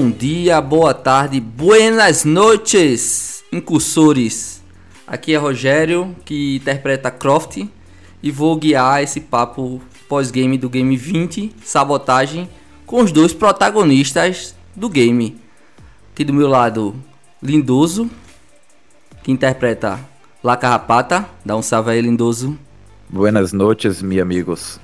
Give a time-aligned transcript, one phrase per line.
[0.00, 4.62] Bom dia, boa tarde, buenas noites, incursores.
[5.04, 7.66] Aqui é Rogério, que interpreta Croft,
[8.22, 12.48] e vou guiar esse papo pós-game do Game 20, Sabotagem,
[12.86, 15.36] com os dois protagonistas do game.
[16.12, 16.94] Aqui do meu lado,
[17.42, 18.08] Lindoso,
[19.24, 19.98] que interpreta
[20.44, 21.28] La Carrapata.
[21.44, 22.56] Dá um salve aí, Lindoso.
[23.10, 24.80] Buenas noites, meus amigos.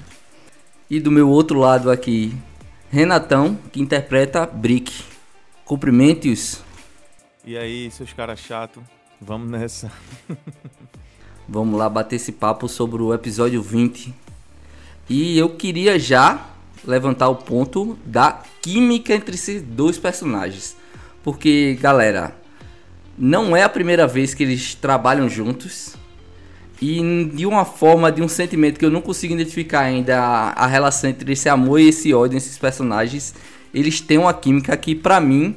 [0.91, 2.35] E do meu outro lado aqui,
[2.95, 5.03] Renatão, que interpreta Brick.
[5.65, 6.63] Cumprimentos.
[7.45, 8.81] E aí, seus caras chato,
[9.21, 9.91] vamos nessa.
[11.49, 14.15] vamos lá bater esse papo sobre o episódio 20.
[15.11, 16.47] E eu queria já
[16.85, 20.77] levantar o ponto da química entre esses dois personagens.
[21.25, 22.37] Porque, galera,
[23.19, 25.97] não é a primeira vez que eles trabalham juntos.
[26.81, 31.09] E de uma forma, de um sentimento que eu não consigo identificar ainda a, relação
[31.09, 33.35] entre esse amor e esse ódio nesses personagens,
[33.73, 35.57] eles têm uma química que para mim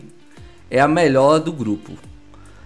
[0.69, 1.93] é a melhor do grupo.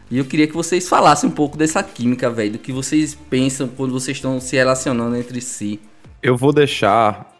[0.10, 3.70] E eu queria que vocês falassem um pouco dessa química, velho, do que vocês pensam
[3.70, 5.80] quando vocês estão se relacionando entre si.
[6.22, 7.32] Eu vou deixar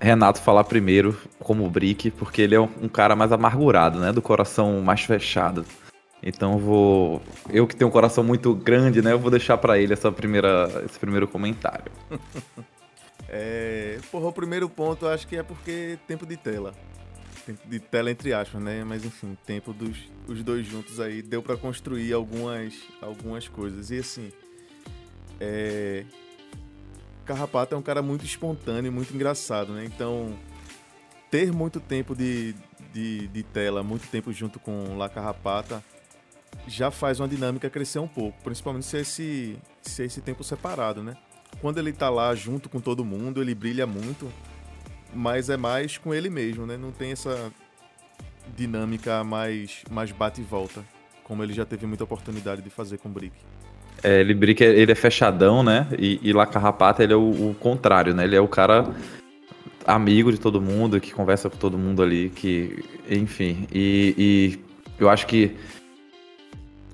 [0.00, 4.80] Renato falar primeiro como Brick, porque ele é um cara mais amargurado, né, do coração
[4.82, 5.64] mais fechado.
[6.22, 7.22] Então vou.
[7.50, 9.12] Eu que tenho um coração muito grande, né?
[9.12, 11.92] Eu vou deixar para ele essa primeira, esse primeiro comentário.
[13.28, 16.74] é, porra, o primeiro ponto eu acho que é porque tempo de tela.
[17.44, 18.82] Tempo de tela entre aspas, né?
[18.82, 23.90] Mas enfim, tempo dos os dois juntos aí deu para construir algumas, algumas coisas.
[23.90, 24.32] E assim.
[25.38, 26.04] É.
[27.24, 29.84] Carrapato é um cara muito espontâneo, muito engraçado, né?
[29.84, 30.32] Então,
[31.28, 32.54] ter muito tempo de,
[32.92, 35.82] de, de tela, muito tempo junto com La Carrapata
[36.66, 40.42] já faz uma dinâmica crescer um pouco, principalmente se é esse, se é esse tempo
[40.42, 41.16] separado, né?
[41.60, 44.30] Quando ele tá lá junto com todo mundo, ele brilha muito,
[45.14, 46.76] mas é mais com ele mesmo, né?
[46.76, 47.52] Não tem essa
[48.56, 50.84] dinâmica mais, mais bate e volta,
[51.24, 53.34] como ele já teve muita oportunidade de fazer com o Brick.
[54.02, 55.88] É, ele Brick, ele é fechadão, né?
[55.98, 58.24] E, e La Carrapata, ele é o, o contrário, né?
[58.24, 58.94] Ele é o cara
[59.86, 64.58] amigo de todo mundo, que conversa com todo mundo ali, que, enfim, e, e
[64.98, 65.56] eu acho que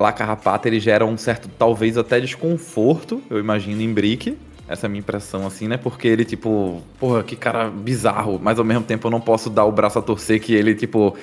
[0.03, 4.37] lá Carrapata ele gera um certo, talvez até desconforto, eu imagino, em Brick.
[4.69, 5.77] Essa é a minha impressão, assim, né?
[5.77, 9.65] Porque ele, tipo, porra, que cara bizarro, mas ao mesmo tempo eu não posso dar
[9.65, 11.17] o braço a torcer que ele, tipo.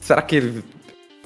[0.00, 0.64] Será que ele.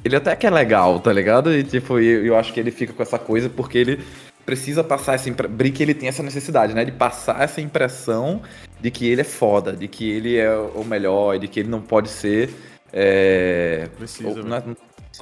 [0.04, 1.52] Ele até que é legal, tá ligado?
[1.52, 4.00] E, tipo, eu, eu acho que ele fica com essa coisa porque ele
[4.46, 5.56] precisa passar essa impressão.
[5.56, 6.84] Brick ele tem essa necessidade, né?
[6.84, 8.40] De passar essa impressão
[8.80, 11.80] de que ele é foda, de que ele é o melhor, de que ele não
[11.80, 12.50] pode ser.
[12.92, 13.88] É...
[13.96, 14.28] Precisa.
[14.28, 14.62] Ou, não é,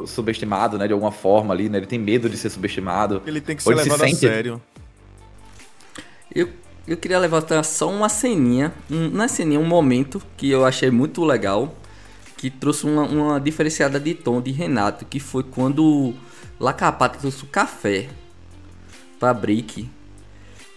[0.04, 1.78] subestimado, né, de alguma forma ali, né?
[1.78, 3.22] Ele tem medo de ser subestimado.
[3.26, 4.26] Ele tem que ser levado se sente...
[4.26, 4.62] a sério.
[6.34, 6.50] Eu,
[6.86, 10.90] eu queria levantar só uma ceninha, um, não é ceninha, um momento que eu achei
[10.90, 11.74] muito legal,
[12.36, 16.12] que trouxe uma, uma diferenciada de tom de Renato, que foi quando
[16.60, 18.08] Lacapata trouxe o café
[19.18, 19.88] pra Brick.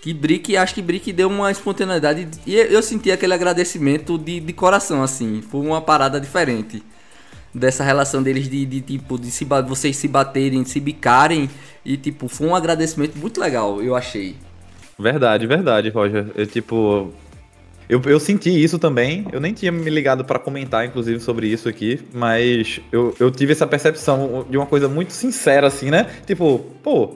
[0.02, 4.54] Que Brick, acho que Brick deu uma espontaneidade e eu senti aquele agradecimento de, de
[4.54, 5.42] coração, assim.
[5.42, 6.82] Foi uma parada diferente
[7.54, 11.50] dessa relação deles de, de tipo de se vocês se baterem, de se bicarem
[11.84, 14.36] e tipo foi um agradecimento muito legal, eu achei.
[14.98, 16.28] Verdade, verdade, Roger.
[16.36, 17.12] Eu tipo
[17.90, 19.26] eu, eu senti isso também.
[19.32, 23.52] Eu nem tinha me ligado para comentar, inclusive, sobre isso aqui, mas eu, eu tive
[23.52, 26.06] essa percepção de uma coisa muito sincera, assim, né?
[26.28, 27.16] Tipo, pô,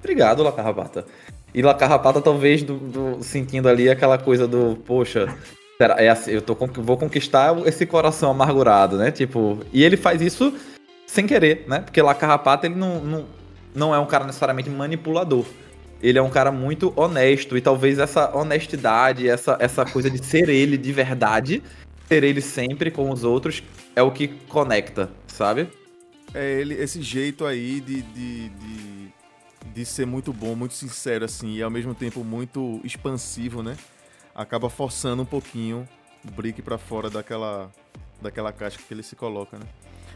[0.00, 1.06] obrigado, La Carrapata.
[1.54, 5.32] E La Carrapata, talvez, do, do, sentindo ali aquela coisa do, poxa,
[5.80, 9.12] é assim, eu tô, vou conquistar esse coração amargurado, né?
[9.12, 10.52] Tipo, e ele faz isso
[11.06, 11.80] sem querer, né?
[11.80, 13.26] Porque lá Carrapato, ele não, não,
[13.74, 15.44] não é um cara necessariamente manipulador.
[16.02, 20.48] Ele é um cara muito honesto e talvez essa honestidade, essa, essa coisa de ser
[20.48, 21.62] ele de verdade,
[22.08, 23.62] ser ele sempre com os outros,
[23.94, 25.68] é o que conecta, sabe?
[26.34, 29.08] É ele, esse jeito aí de, de, de,
[29.74, 33.76] de ser muito bom, muito sincero, assim, e ao mesmo tempo muito expansivo, né?
[34.38, 35.86] Acaba forçando um pouquinho
[36.24, 37.70] o Brick para fora daquela,
[38.22, 39.66] daquela caixa que ele se coloca, né?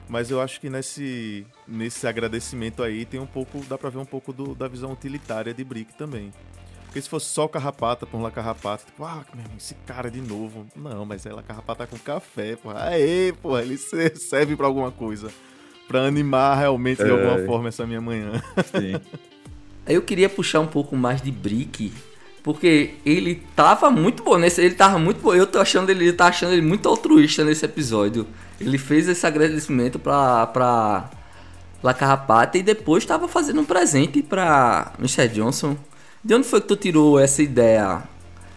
[0.09, 4.05] Mas eu acho que nesse, nesse agradecimento aí tem um pouco, dá pra ver um
[4.05, 6.33] pouco do, da visão utilitária de Brick também.
[6.85, 9.25] Porque se fosse só carrapata por lá carrapata, tipo, ah,
[9.57, 10.67] esse cara de novo.
[10.77, 12.91] Não, mas ela carrapata com café, porra.
[12.91, 15.31] Aê, porra, ele serve para alguma coisa.
[15.89, 17.11] Pra animar realmente de é.
[17.11, 18.33] alguma forma essa minha manhã.
[18.67, 19.01] Sim.
[19.87, 21.93] Eu queria puxar um pouco mais de Brick
[22.43, 24.61] porque ele tava muito bom nesse.
[24.61, 25.35] Ele tava muito bom.
[25.35, 28.27] Eu tô achando ele, ele tá achando ele muito altruísta nesse episódio.
[28.61, 31.11] Ele fez esse agradecimento pra, pra
[31.83, 35.29] La Carrapata e depois tava fazendo um presente pra Mr.
[35.29, 35.77] Johnson.
[36.25, 38.03] De onde foi que tu tirou essa ideia,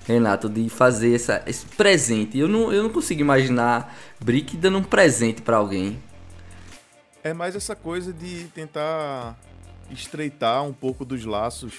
[0.08, 2.38] Renato, de fazer essa, esse presente?
[2.38, 6.02] Eu não, eu não consigo imaginar Brick dando um presente para alguém.
[7.24, 9.36] É mais essa coisa de tentar
[9.90, 11.74] estreitar um pouco dos laços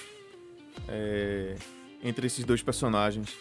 [0.87, 1.55] é,
[2.03, 3.35] entre esses dois personagens.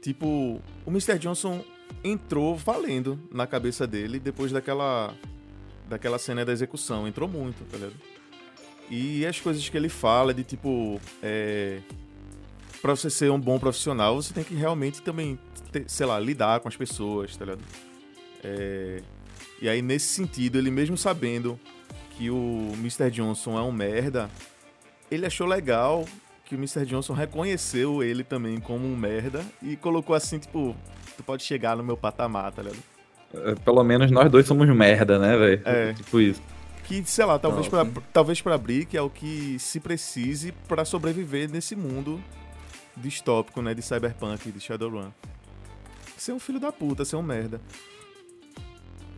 [0.00, 1.18] Tipo, o Mr.
[1.18, 1.64] Johnson
[2.02, 5.14] entrou valendo na cabeça dele depois daquela
[5.88, 7.06] daquela cena da execução.
[7.06, 7.94] Entrou muito, tá ligado?
[8.88, 11.00] E as coisas que ele fala de tipo.
[11.22, 11.80] É,
[12.80, 15.38] pra você ser um bom profissional, você tem que realmente também,
[15.70, 17.62] ter, sei lá, lidar com as pessoas, tá ligado?
[18.42, 19.02] É,
[19.60, 21.60] e aí, nesse sentido, ele mesmo sabendo
[22.16, 23.10] que o Mr.
[23.10, 24.30] Johnson é um merda,
[25.10, 26.06] ele achou legal
[26.50, 26.84] que o Mr.
[26.84, 30.74] Johnson reconheceu ele também como um merda e colocou assim, tipo,
[31.16, 32.82] tu pode chegar no meu patamar, tá ligado?
[33.32, 35.62] É, pelo menos nós dois somos merda, né, velho?
[35.64, 35.92] É.
[35.92, 36.42] Tipo isso.
[36.82, 41.48] Que, sei lá, talvez para talvez pra Brick é o que se precise para sobreviver
[41.48, 42.20] nesse mundo
[42.96, 45.12] distópico, né, de Cyberpunk, de Shadowrun.
[46.16, 47.60] Ser um filho da puta, ser um merda.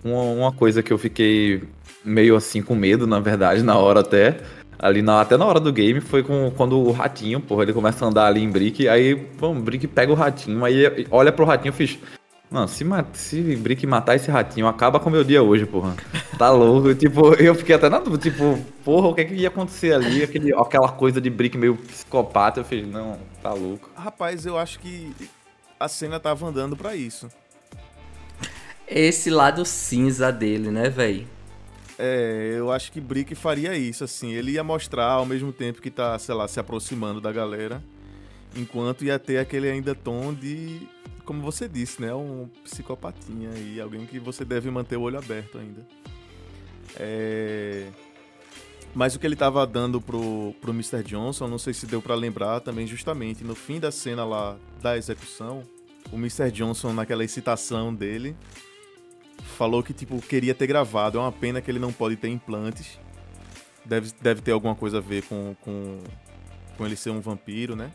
[0.05, 1.63] Uma, uma coisa que eu fiquei
[2.05, 4.43] meio assim com medo, na verdade, na hora até,
[4.79, 8.05] ali na, até na hora do game, foi com, quando o ratinho, porra, ele começa
[8.05, 11.71] a andar ali em Brick, aí, bom, Brick pega o ratinho, aí olha pro ratinho
[11.71, 11.99] e fiz.
[12.53, 12.85] Mano, se,
[13.15, 15.97] se Brick matar esse ratinho, acaba com o meu dia hoje, porra.
[16.37, 16.93] Tá louco.
[16.97, 20.23] tipo, eu fiquei até na dúvida, tipo, porra, o que, é que ia acontecer ali?
[20.23, 22.61] Aquele, aquela coisa de Brick meio psicopata.
[22.61, 23.89] Eu fiz, não, tá louco.
[23.97, 25.15] Rapaz, eu acho que
[25.81, 27.27] a cena tava andando para isso.
[28.87, 31.27] Esse lado cinza dele, né, velho?
[31.99, 34.33] É, eu acho que Brick faria isso, assim.
[34.33, 37.83] Ele ia mostrar ao mesmo tempo que tá, sei lá, se aproximando da galera.
[38.57, 40.87] Enquanto ia ter aquele ainda tom de.
[41.25, 42.15] Como você disse, né?
[42.15, 45.87] Um psicopatinha e alguém que você deve manter o olho aberto ainda.
[46.97, 47.87] É...
[48.95, 51.03] Mas o que ele tava dando pro, pro Mr.
[51.03, 54.99] Johnson, não sei se deu para lembrar também, justamente no fim da cena lá da
[54.99, 55.63] execução,
[56.11, 56.51] o Mr.
[56.51, 58.37] Johnson, naquela excitação dele,
[59.43, 61.19] falou que, tipo, queria ter gravado.
[61.19, 62.99] É uma pena que ele não pode ter implantes.
[63.85, 65.99] Deve, deve ter alguma coisa a ver com, com,
[66.77, 67.91] com ele ser um vampiro, né?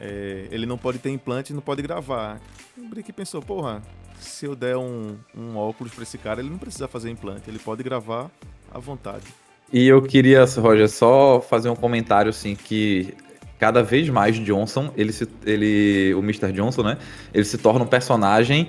[0.00, 2.40] É, ele não pode ter implante e não pode gravar.
[2.76, 3.82] O Brick pensou, porra,
[4.18, 7.58] se eu der um, um óculos pra esse cara, ele não precisa fazer implante, ele
[7.58, 8.30] pode gravar
[8.70, 9.24] à vontade.
[9.72, 13.14] E eu queria, Roger, só fazer um comentário assim que
[13.58, 16.52] cada vez mais Johnson, ele se, ele, o Mr.
[16.52, 16.98] Johnson, né?
[17.32, 18.68] Ele se torna um personagem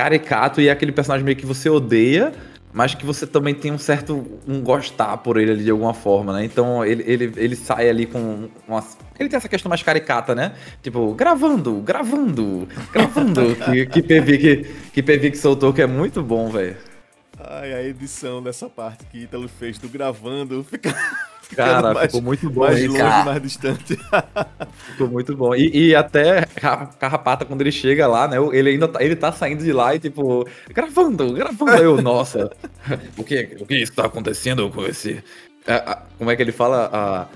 [0.00, 2.32] caricato e é aquele personagem meio que você odeia,
[2.72, 6.32] mas que você também tem um certo um gostar por ele ali de alguma forma,
[6.32, 6.44] né?
[6.44, 8.82] Então ele, ele, ele sai ali com uma.
[9.18, 10.54] Ele tem essa questão mais caricata, né?
[10.82, 13.54] Tipo, gravando, gravando, gravando.
[13.66, 14.56] que, que, PV, que,
[14.94, 16.76] que PV que soltou, que é muito bom, velho.
[17.38, 20.94] Ai, a edição dessa parte que Ítalo fez do gravando fica.
[21.54, 22.60] Cara, mais, ficou muito bom.
[22.60, 23.24] Mais longe, cara.
[23.24, 23.98] mais distante.
[24.92, 25.54] ficou muito bom.
[25.54, 26.46] E, e, até
[26.98, 28.36] Carrapata, quando ele chega lá, né?
[28.52, 31.82] Ele ainda tá, ele tá saindo de lá e, tipo, gravando, gravando.
[31.82, 32.50] Eu, nossa,
[33.16, 35.22] o que, o que está acontecendo com esse.
[36.18, 36.88] como é que ele fala?
[36.92, 37.26] A,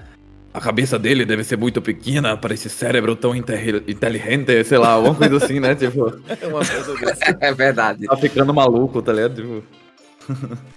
[0.55, 5.17] a cabeça dele deve ser muito pequena para esse cérebro tão inteligente, sei lá, alguma
[5.17, 5.75] coisa assim, né?
[5.75, 6.15] Tipo.
[6.41, 7.37] É uma coisa dessa.
[7.41, 8.07] É verdade.
[8.07, 9.35] Tá ficando maluco, tá ligado?
[9.35, 9.65] Tipo.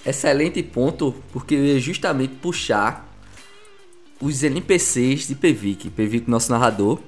[0.06, 3.07] Excelente ponto, porque justamente puxar
[4.22, 7.00] os NPCs de Pevic, Pevic nosso narrador,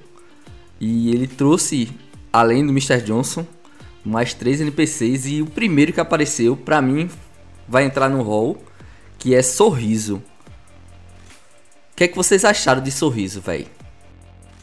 [0.80, 1.90] e ele trouxe,
[2.32, 3.02] além do Mr.
[3.02, 3.46] Johnson,
[4.04, 7.10] mais três NPCs e o primeiro que apareceu, para mim,
[7.68, 8.62] vai entrar no hall,
[9.18, 10.16] que é Sorriso.
[11.92, 13.66] O que é que vocês acharam de Sorriso, velho?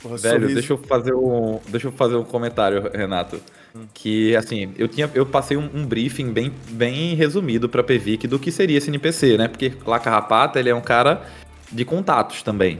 [0.03, 0.53] Velho, sorriso.
[0.53, 3.39] deixa eu fazer um, deixa eu fazer um comentário, Renato.
[3.75, 3.85] Hum.
[3.93, 8.39] Que assim, eu tinha, eu passei um, um briefing bem, bem resumido para Pevic do
[8.39, 9.47] que seria esse NPC, né?
[9.47, 11.25] Porque lá Carrapata, ele é um cara
[11.71, 12.79] de contatos também.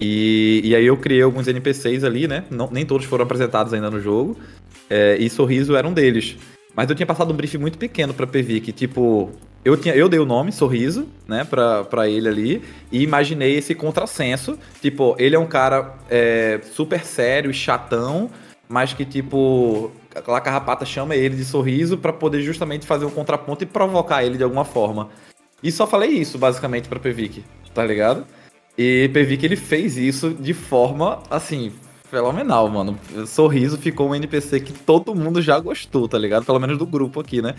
[0.00, 2.44] E, e aí eu criei alguns NPCs ali, né?
[2.50, 4.36] Não, nem todos foram apresentados ainda no jogo.
[4.88, 6.36] É, e Sorriso era um deles.
[6.74, 9.32] Mas eu tinha passado um briefing muito pequeno pra PV, tipo,
[9.64, 12.62] eu, tinha, eu dei o nome, Sorriso, né, pra, pra ele ali,
[12.92, 14.56] e imaginei esse contrassenso.
[14.80, 18.30] Tipo, ele é um cara é, super sério e chatão,
[18.68, 23.64] mas que, tipo, a Carrapata chama ele de Sorriso para poder justamente fazer um contraponto
[23.64, 25.08] e provocar ele de alguma forma.
[25.60, 27.42] E só falei isso, basicamente, pra Pevic
[27.74, 28.24] tá ligado?
[28.76, 31.72] E Pevic ele fez isso de forma, assim,
[32.08, 32.98] fenomenal, mano.
[33.26, 36.44] Sorriso ficou um NPC que todo mundo já gostou, tá ligado?
[36.44, 37.54] Pelo menos do grupo aqui, né?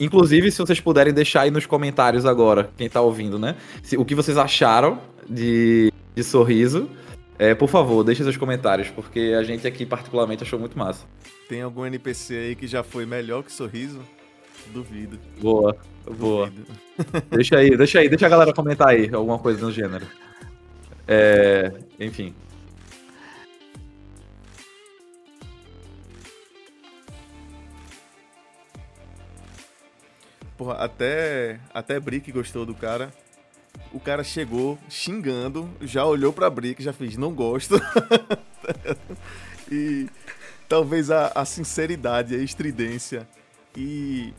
[0.00, 3.56] Inclusive, se vocês puderem deixar aí nos comentários agora, quem tá ouvindo, né?
[3.82, 4.98] Se, o que vocês acharam
[5.28, 6.88] de, de Sorriso.
[7.38, 11.06] É, por favor, deixe seus comentários, porque a gente aqui particularmente achou muito massa.
[11.48, 14.00] Tem algum NPC aí que já foi melhor que Sorriso?
[14.72, 15.18] Duvido.
[15.40, 15.76] Boa,
[16.18, 16.52] boa.
[17.30, 20.06] deixa aí, deixa aí, deixa a galera comentar aí alguma coisa no gênero.
[21.06, 22.34] É, enfim.
[30.58, 33.12] porra, até, até Brick gostou do cara.
[33.92, 37.80] O cara chegou xingando, já olhou pra Brick, já fez, não gosto.
[39.70, 40.08] e
[40.68, 43.26] talvez a, a sinceridade, a estridência
[43.74, 44.34] e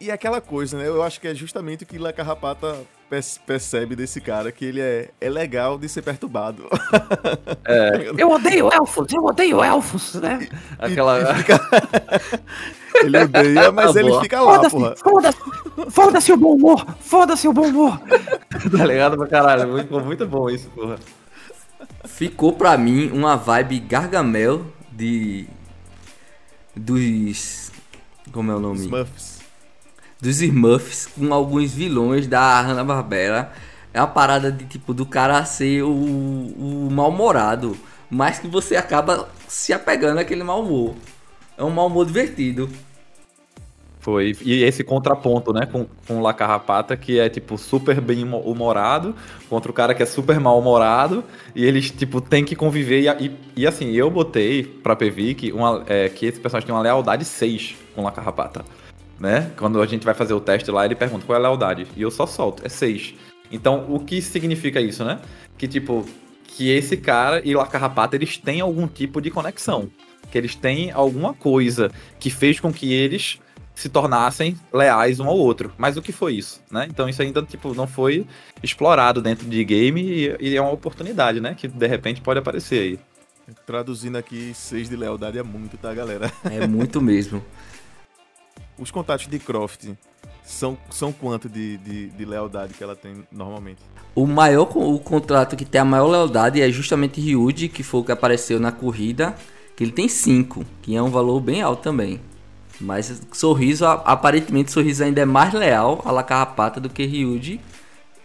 [0.00, 0.88] e aquela coisa, né?
[0.88, 2.74] Eu acho que é justamente o que La Carrapata
[3.44, 6.64] percebe desse cara, que ele é, é legal de ser perturbado.
[7.66, 8.10] É.
[8.16, 10.48] eu odeio elfos, eu odeio elfos, né?
[10.78, 11.34] Aquela...
[11.34, 11.60] Fica...
[13.04, 14.96] ele odeia, mas tá ele fica lá, foda porra.
[14.96, 15.38] Foda-se,
[15.90, 18.00] foda-se o bom humor, foda-se o bom humor.
[18.74, 19.68] tá ligado pra caralho?
[19.68, 20.98] Muito, muito bom isso, porra.
[22.06, 25.46] Ficou pra mim uma vibe Gargamel de...
[26.74, 27.70] Dos...
[28.32, 28.78] Como é o nome?
[28.78, 29.39] Smurfs
[30.20, 33.52] dos Smurfs com alguns vilões da Hanna-Barbera.
[33.92, 37.76] É uma parada de tipo do cara ser o, o mal-humorado,
[38.08, 40.94] mas que você acaba se apegando àquele mau humor.
[41.58, 42.70] É um mau humor divertido.
[43.98, 44.34] Foi.
[44.42, 49.14] E esse contraponto, né, com, com o La Carrapata, que é, tipo, super bem humorado,
[49.48, 51.22] contra o cara que é super mal-humorado,
[51.54, 53.02] e eles, tipo, tem que conviver.
[53.02, 56.80] E, e, e assim, eu botei pra PV uma, é, que esse personagem tem uma
[56.80, 58.64] lealdade 6 com o La Carrapata
[59.20, 59.52] né?
[59.56, 61.86] Quando a gente vai fazer o teste lá, ele pergunta qual é a lealdade.
[61.94, 63.14] E eu só solto, é 6.
[63.52, 65.20] Então, o que significa isso, né?
[65.58, 66.06] Que, tipo,
[66.44, 69.90] que esse cara e o Carrapata, eles têm algum tipo de conexão.
[70.30, 73.38] Que eles têm alguma coisa que fez com que eles
[73.74, 75.72] se tornassem leais um ao outro.
[75.76, 76.86] Mas o que foi isso, né?
[76.88, 78.26] Então isso ainda, tipo, não foi
[78.62, 81.54] explorado dentro de game e, e é uma oportunidade, né?
[81.54, 82.98] Que de repente pode aparecer aí.
[83.66, 86.30] Traduzindo aqui, seis de lealdade é muito, tá, galera?
[86.44, 87.42] É muito mesmo.
[88.80, 89.90] Os contatos de Croft
[90.42, 93.82] são, são quanto de, de, de, lealdade que ela tem normalmente?
[94.14, 98.04] O maior o contrato que tem a maior lealdade é justamente Ryuji, que foi o
[98.04, 99.34] que apareceu na corrida,
[99.76, 102.20] que ele tem 5, que é um valor bem alto também.
[102.80, 107.60] Mas Sorriso, aparentemente Sorriso ainda é mais leal a La Carrapata do que Ryuji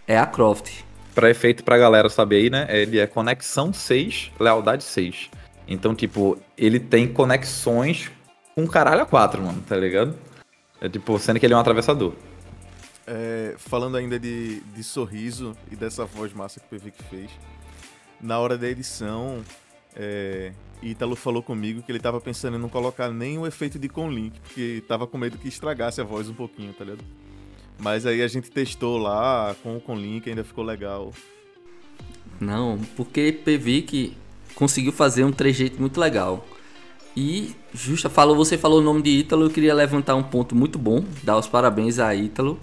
[0.08, 0.84] é a Croft.
[1.14, 2.66] Pra efeito pra galera saber aí, né?
[2.70, 5.28] Ele é conexão 6, lealdade 6.
[5.68, 8.10] Então, tipo, ele tem conexões
[8.54, 10.14] com caralho a 4, mano, tá ligado?
[10.80, 12.12] É tipo, sendo que ele é um atravessador.
[13.06, 17.30] É, falando ainda de, de sorriso e dessa voz massa que o PV que fez,
[18.20, 19.44] na hora da edição,
[19.94, 20.52] é,
[20.82, 24.38] Ítalo falou comigo que ele tava pensando em não colocar nem o efeito de conlink,
[24.40, 27.04] porque tava com medo que estragasse a voz um pouquinho, tá ligado?
[27.78, 31.12] Mas aí a gente testou lá com o conlink, ainda ficou legal.
[32.40, 34.16] Não, porque PV que
[34.54, 36.46] conseguiu fazer um trejeito muito legal.
[37.16, 40.78] E justa falou, você falou o nome de Ítalo, eu queria levantar um ponto muito
[40.78, 42.58] bom, dar os parabéns a Ítalo,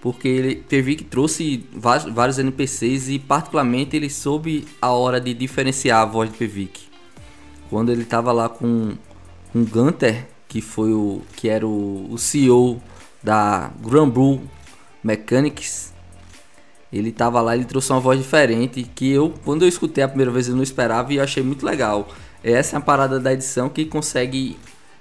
[0.00, 6.00] porque ele teve que trouxe vários, NPCs e particularmente ele soube a hora de diferenciar
[6.00, 6.88] a voz de Pevic.
[7.68, 8.94] Quando ele estava lá com
[9.54, 12.80] um Gunter, que foi o que era o, o CEO
[13.22, 14.40] da Granblue
[15.04, 15.92] Mechanics,
[16.90, 20.30] ele estava lá, ele trouxe uma voz diferente que eu, quando eu escutei a primeira
[20.30, 22.08] vez, eu não esperava e achei muito legal.
[22.42, 24.56] Essa é a parada da edição que consegue,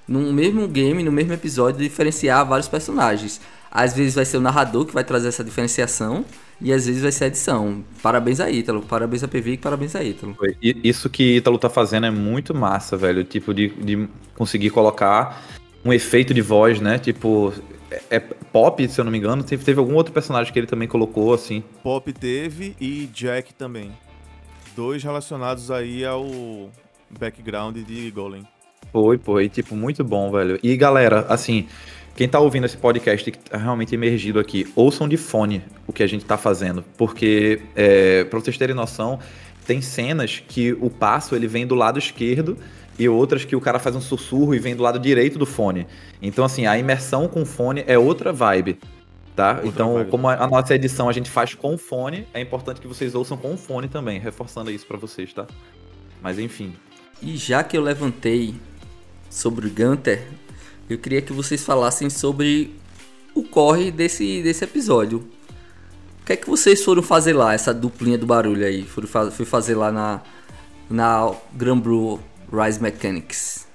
[0.07, 3.39] no mesmo game, no mesmo episódio, diferenciar vários personagens.
[3.71, 6.25] Às vezes vai ser o narrador que vai trazer essa diferenciação,
[6.61, 7.83] e às vezes vai ser a edição.
[8.03, 10.35] Parabéns a Ítalo, parabéns a PV e parabéns a Ítalo.
[10.61, 13.23] Isso que Ítalo tá fazendo é muito massa, velho.
[13.23, 15.41] Tipo, de, de conseguir colocar
[15.85, 16.99] um efeito de voz, né?
[16.99, 17.53] Tipo,
[17.89, 20.67] é, é, Pop, se eu não me engano, teve, teve algum outro personagem que ele
[20.67, 21.63] também colocou, assim.
[21.81, 23.91] Pop teve e Jack também.
[24.75, 26.69] Dois relacionados aí ao,
[27.17, 28.43] background de Golem.
[28.91, 30.59] Foi, pô, e tipo, muito bom, velho.
[30.63, 31.67] E galera, assim,
[32.15, 36.03] quem tá ouvindo esse podcast que tá realmente emergido aqui, ouçam de fone o que
[36.03, 36.83] a gente tá fazendo.
[36.97, 39.19] Porque, é, pra vocês terem noção,
[39.65, 42.57] tem cenas que o passo ele vem do lado esquerdo
[42.97, 45.87] e outras que o cara faz um sussurro e vem do lado direito do fone.
[46.21, 48.79] Então, assim, a imersão com fone é outra vibe.
[49.35, 49.51] Tá?
[49.51, 50.09] Outra então, vibe.
[50.09, 53.55] como a nossa edição a gente faz com fone, é importante que vocês ouçam com
[53.55, 55.47] fone também, reforçando isso para vocês, tá?
[56.21, 56.73] Mas enfim,
[57.21, 58.55] e já que eu levantei
[59.29, 60.25] sobre o Gunter,
[60.89, 62.75] eu queria que vocês falassem sobre
[63.35, 65.19] o corre desse, desse episódio.
[66.21, 68.83] O que é que vocês foram fazer lá, essa duplinha do barulho aí?
[68.83, 70.21] Foram fui fazer lá na,
[70.89, 72.19] na Granblue
[72.51, 73.67] Rise Mechanics.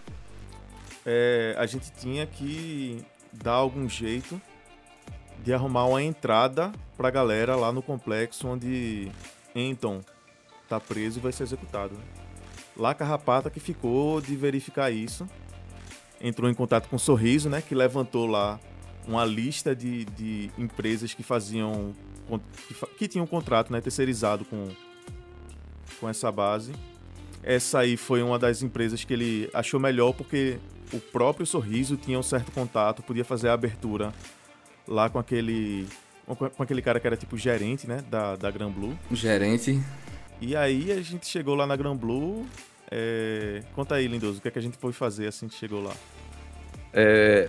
[1.04, 4.40] É, a gente tinha que dar algum jeito
[5.42, 9.10] de arrumar uma entrada pra galera lá no complexo onde
[9.54, 10.00] Anton
[10.68, 11.94] tá preso e vai ser executado.
[11.94, 12.23] Né?
[12.76, 15.28] Lá Carrapata que ficou de verificar isso.
[16.20, 17.62] Entrou em contato com o Sorriso, né?
[17.62, 18.58] Que levantou lá
[19.06, 21.94] uma lista de, de empresas que faziam.
[22.66, 24.68] Que, que tinham um contrato né, terceirizado com,
[26.00, 26.72] com essa base.
[27.42, 30.58] Essa aí foi uma das empresas que ele achou melhor porque
[30.92, 34.12] o próprio Sorriso tinha um certo contato, podia fazer a abertura
[34.88, 35.86] lá com aquele
[36.26, 38.98] com aquele cara que era tipo gerente, né, da, da Gran Blue.
[39.12, 39.78] Gerente.
[40.40, 42.46] E aí a gente chegou lá na Gran Blue.
[42.90, 43.62] É...
[43.74, 45.92] Conta aí, Lindoso, o que, é que a gente foi fazer assim que chegou lá?
[46.92, 47.48] É,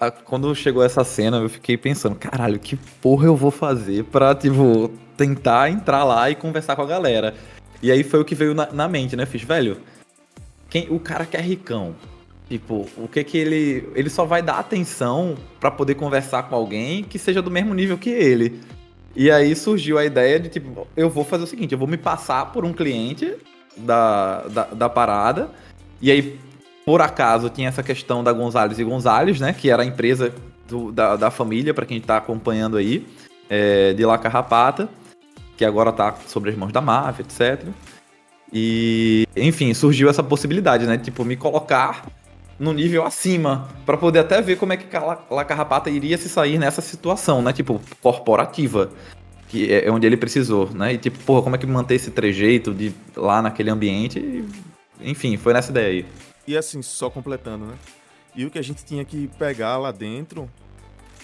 [0.00, 4.34] a, quando chegou essa cena, eu fiquei pensando, caralho, que porra eu vou fazer pra,
[4.34, 7.34] tipo, tentar entrar lá e conversar com a galera.
[7.82, 9.26] E aí foi o que veio na, na mente, né?
[9.26, 9.78] Fiz, velho,
[10.68, 11.94] quem, o cara que é ricão,
[12.48, 13.88] tipo, o que que ele.
[13.94, 17.98] Ele só vai dar atenção para poder conversar com alguém que seja do mesmo nível
[17.98, 18.60] que ele.
[19.14, 21.96] E aí surgiu a ideia de, tipo, eu vou fazer o seguinte, eu vou me
[21.96, 23.34] passar por um cliente
[23.76, 25.50] da, da, da parada.
[26.00, 26.38] E aí,
[26.84, 29.52] por acaso, tinha essa questão da Gonzalez e Gonzalez, né?
[29.52, 30.32] Que era a empresa
[30.68, 33.06] do, da, da família, para quem está acompanhando aí,
[33.48, 34.88] é, de La Carrapata
[35.60, 37.68] que agora tá sobre as mãos da máfia, etc.
[38.50, 40.96] E, enfim, surgiu essa possibilidade, né?
[40.96, 42.06] Tipo, me colocar
[42.60, 46.28] no nível acima, para poder até ver como é que a La Carrapata iria se
[46.28, 47.54] sair nessa situação, né?
[47.54, 48.90] Tipo, corporativa,
[49.48, 50.92] que é onde ele precisou, né?
[50.92, 54.18] E tipo, porra, como é que manter esse trejeito de lá naquele ambiente?
[54.18, 54.44] E,
[55.00, 56.06] enfim, foi nessa ideia aí.
[56.46, 57.74] E assim, só completando, né?
[58.36, 60.48] E o que a gente tinha que pegar lá dentro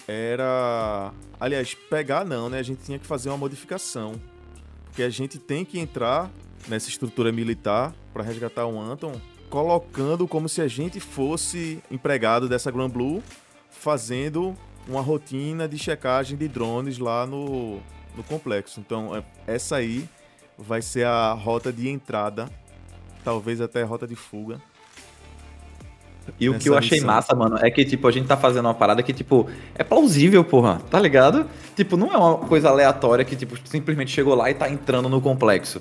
[0.07, 1.13] era.
[1.39, 2.57] Aliás, pegar não, né?
[2.57, 4.13] A gente tinha que fazer uma modificação.
[4.85, 6.31] Porque a gente tem que entrar
[6.67, 9.13] nessa estrutura militar para resgatar o Anton,
[9.49, 13.23] colocando como se a gente fosse empregado dessa Grand Blue,
[13.69, 14.55] fazendo
[14.87, 17.79] uma rotina de checagem de drones lá no,
[18.15, 18.79] no complexo.
[18.79, 20.07] Então, é, essa aí
[20.57, 22.49] vai ser a rota de entrada,
[23.23, 24.61] talvez até a rota de fuga
[26.39, 27.07] e o que eu achei missão.
[27.07, 30.43] massa, mano, é que, tipo, a gente tá fazendo uma parada que, tipo, é plausível,
[30.43, 31.45] porra, tá ligado?
[31.75, 35.21] Tipo, não é uma coisa aleatória que, tipo, simplesmente chegou lá e tá entrando no
[35.21, 35.79] complexo.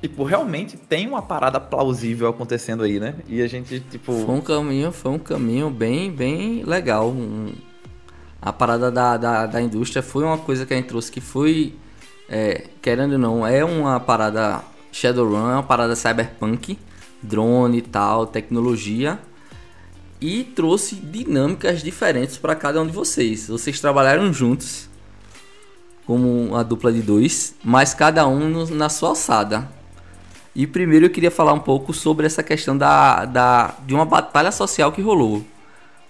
[0.00, 3.16] Tipo, realmente tem uma parada plausível acontecendo aí, né?
[3.26, 4.12] E a gente, tipo.
[4.12, 7.08] Foi um caminho, foi um caminho bem, bem legal.
[7.08, 7.52] Um...
[8.40, 11.74] A parada da, da, da, indústria foi uma coisa que a gente trouxe que foi.
[12.28, 16.78] É, querendo ou não, é uma parada Shadowrun, é uma parada cyberpunk,
[17.22, 19.18] drone e tal, tecnologia
[20.20, 23.48] e trouxe dinâmicas diferentes para cada um de vocês.
[23.48, 24.88] Vocês trabalharam juntos
[26.04, 29.68] como uma dupla de dois, mas cada um no, na sua alçada.
[30.58, 34.50] E primeiro eu queria falar um pouco sobre essa questão da, da de uma batalha
[34.50, 35.44] social que rolou.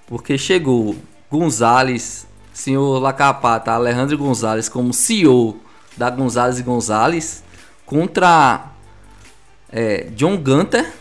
[0.06, 0.96] Porque chegou
[1.30, 5.60] Gonzales, senhor Lacapata, Alejandro Gonzales como CEO
[5.98, 7.44] da Gonzales e Gonzales
[7.84, 8.70] contra
[9.70, 10.94] é, John Gunter,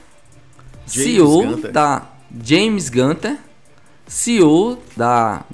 [0.86, 1.72] James CEO Gunter.
[1.72, 2.06] da
[2.44, 3.38] James Gunter,
[4.06, 5.46] CEO da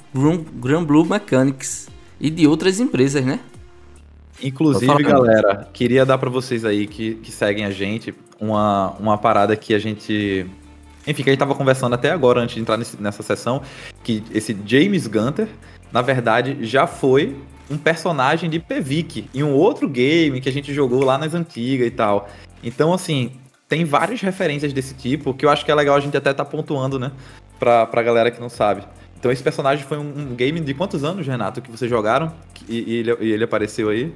[0.56, 3.38] Grand Blue Mechanics e de outras empresas, né?
[4.44, 9.56] Inclusive, galera, queria dar para vocês aí que, que seguem a gente uma, uma parada
[9.56, 10.46] que a gente.
[11.06, 13.62] Enfim, que a gente tava conversando até agora, antes de entrar nesse, nessa sessão,
[14.02, 15.48] que esse James Gunter,
[15.90, 17.34] na verdade, já foi
[17.70, 21.86] um personagem de PVIC em um outro game que a gente jogou lá nas antigas
[21.86, 22.28] e tal.
[22.62, 23.32] Então, assim,
[23.66, 26.44] tem várias referências desse tipo que eu acho que é legal a gente até tá
[26.44, 27.12] pontuando, né?
[27.58, 28.82] Pra, pra galera que não sabe.
[29.24, 32.30] Então esse personagem foi um, um game de quantos anos, Renato, que vocês jogaram
[32.68, 34.14] e, e, ele, e ele, apareceu aí?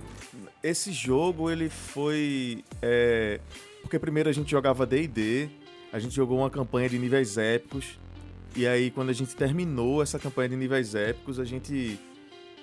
[0.62, 2.62] Esse jogo, ele foi...
[2.82, 3.40] É...
[3.80, 5.48] Porque primeiro a gente jogava D&D,
[5.90, 7.98] a gente jogou uma campanha de níveis épicos,
[8.54, 11.98] e aí quando a gente terminou essa campanha de níveis épicos, a gente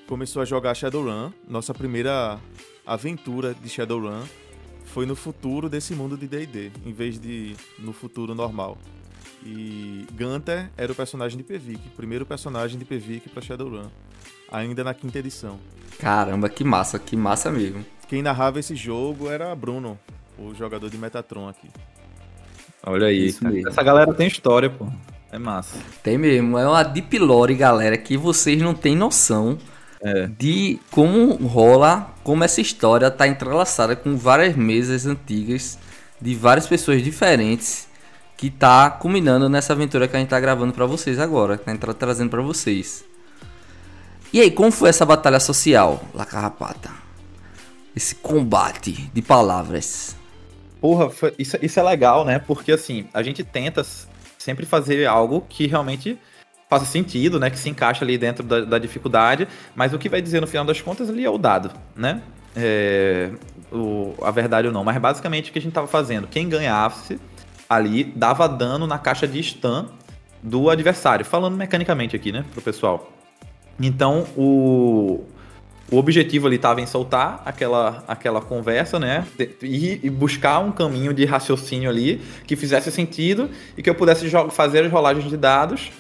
[0.06, 2.40] começou a jogar Shadowrun, nossa primeira
[2.86, 4.22] aventura de Shadowrun,
[4.84, 8.78] foi no futuro desse mundo de D&D, em vez de no futuro normal.
[9.46, 13.90] E Gunter era o personagem de Pevik, primeiro personagem de Pevik para Shadowrun,
[14.52, 15.60] ainda na quinta edição.
[16.00, 17.86] Caramba, que massa, que massa mesmo.
[18.08, 20.00] Quem narrava esse jogo era Bruno,
[20.38, 21.70] o jogador de Metatron aqui.
[22.84, 23.34] Olha aí,
[23.68, 24.88] essa galera tem história, pô.
[25.32, 25.78] É massa.
[26.02, 29.60] Tem mesmo, é uma deep lore, galera, que vocês não têm noção
[30.02, 30.28] é.
[30.28, 35.78] de como rola, como essa história está entrelaçada com várias mesas antigas
[36.20, 37.88] de várias pessoas diferentes
[38.38, 41.74] que tá culminando nessa aventura que a gente tá gravando para vocês agora, que a
[41.74, 43.06] gente tá trazendo para vocês.
[44.34, 46.92] E aí, como foi essa batalha social, La Carrapata?
[47.96, 50.16] Esse combate de palavras.
[50.82, 52.40] Porra, foi, isso, isso é legal, né?
[52.40, 53.86] Porque assim, a gente tenta
[54.38, 56.20] sempre fazer algo que realmente
[56.70, 57.50] faça sentido, né?
[57.50, 60.66] Que se encaixa ali dentro da, da, dificuldade, mas o que vai dizer no final
[60.66, 62.22] das contas ali é o dado, né?
[62.56, 63.32] É,
[63.72, 64.84] o, a verdade ou não.
[64.84, 67.20] Mas basicamente o que a gente estava fazendo, quem ganhasse
[67.70, 69.86] ali dava dano na caixa de stun
[70.42, 73.12] do adversário, falando mecanicamente aqui, né, pro pessoal.
[73.80, 75.24] Então o,
[75.92, 79.26] o objetivo ali estava em soltar aquela, aquela conversa, né?
[79.62, 84.30] E, e, buscar um caminho de raciocínio ali que fizesse sentido e que eu pudesse
[84.52, 85.92] fazer as rolagens de dados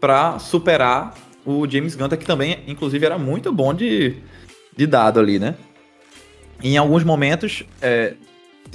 [0.00, 4.16] para superar o James Gunn, que também, inclusive, era muito bom de,
[4.76, 5.54] de dado ali, né?
[6.62, 8.14] Em alguns momentos, é,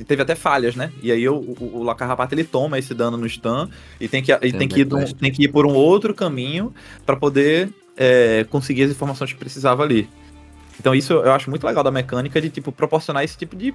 [0.05, 0.91] teve até falhas, né?
[1.01, 3.69] E aí o, o, o Lacarrapata ele toma esse dano no stun
[3.99, 6.73] e tem que, e tem que, ir, um, tem que ir por um outro caminho
[7.05, 10.07] para poder é, conseguir as informações que precisava ali.
[10.79, 13.73] Então isso eu acho muito legal da mecânica de tipo proporcionar esse tipo de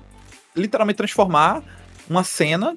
[0.55, 1.63] literalmente transformar
[2.09, 2.77] uma cena,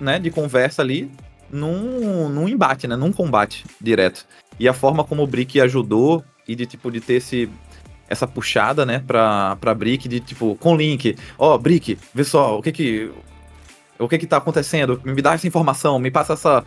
[0.00, 1.10] né, de conversa ali
[1.50, 4.26] num, num embate, né, num combate direto.
[4.58, 7.48] E a forma como o Brick ajudou e de tipo de ter esse
[8.12, 12.58] essa puxada, né, pra, pra Brick de tipo, com Link, ó, oh, Brick, vê só,
[12.58, 13.10] o que que
[13.98, 15.00] o que que tá acontecendo?
[15.04, 16.64] Me dá essa informação, me passa essa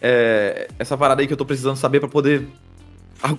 [0.00, 2.46] é, essa parada aí que eu tô precisando saber para poder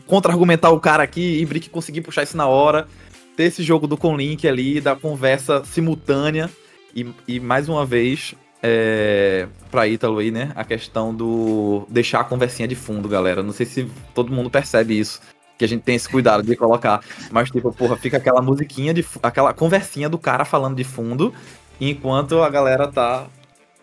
[0.06, 2.88] contra-argumentar o cara aqui e Brick conseguir puxar isso na hora.
[3.36, 6.50] Ter esse jogo do Conlink ali, da conversa simultânea.
[6.96, 10.52] E, e mais uma vez, é, pra Ítalo aí, né?
[10.56, 13.44] A questão do deixar a conversinha de fundo, galera.
[13.44, 15.22] Não sei se todo mundo percebe isso.
[15.58, 17.02] Que a gente tem esse cuidado de colocar.
[17.32, 19.06] Mas, tipo, porra, fica aquela musiquinha de.
[19.24, 21.34] aquela conversinha do cara falando de fundo.
[21.80, 23.28] Enquanto a galera tá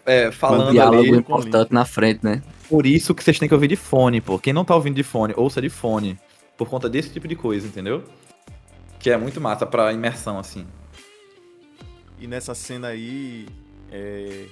[0.07, 1.11] é, falando um diálogo ali.
[1.11, 2.43] importante na frente, né?
[2.69, 4.39] Por isso que vocês têm que ouvir de fone, pô.
[4.39, 6.19] Quem não tá ouvindo de fone, ouça de fone.
[6.57, 8.05] Por conta desse tipo de coisa, entendeu?
[8.99, 10.67] Que é muito massa pra imersão, assim.
[12.21, 13.47] E nessa cena aí,
[13.91, 14.47] é...